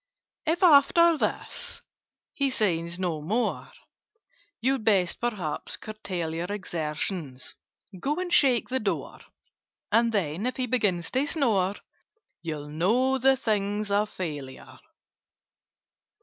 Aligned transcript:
"If 0.47 0.63
after 0.63 1.15
this 1.15 1.83
he 2.33 2.49
says 2.49 2.97
no 2.97 3.21
more, 3.21 3.71
You'd 4.59 4.83
best 4.83 5.21
perhaps 5.21 5.77
curtail 5.77 6.33
your 6.33 6.51
Exertions—go 6.51 8.15
and 8.15 8.33
shake 8.33 8.69
the 8.69 8.79
door, 8.79 9.19
And 9.91 10.11
then, 10.11 10.47
if 10.47 10.57
he 10.57 10.65
begins 10.65 11.11
to 11.11 11.27
snore, 11.27 11.75
You'll 12.41 12.69
know 12.69 13.19
the 13.19 13.37
thing's 13.37 13.91
a 13.91 14.07
failure. 14.07 14.79